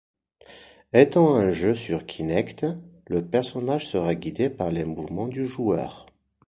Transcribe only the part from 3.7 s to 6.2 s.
sera guidé par les mouvements du joueur.